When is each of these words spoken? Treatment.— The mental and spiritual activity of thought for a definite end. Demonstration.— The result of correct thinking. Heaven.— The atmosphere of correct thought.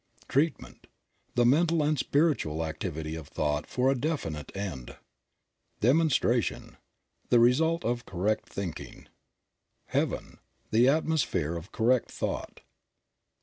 Treatment.— 0.27 0.87
The 1.35 1.45
mental 1.45 1.83
and 1.83 1.95
spiritual 1.95 2.65
activity 2.65 3.13
of 3.13 3.27
thought 3.27 3.67
for 3.67 3.91
a 3.91 3.95
definite 3.95 4.51
end. 4.57 4.95
Demonstration.— 5.79 6.77
The 7.29 7.39
result 7.39 7.85
of 7.85 8.07
correct 8.07 8.49
thinking. 8.49 9.09
Heaven.— 9.89 10.39
The 10.71 10.89
atmosphere 10.89 11.55
of 11.55 11.71
correct 11.71 12.09
thought. 12.09 12.61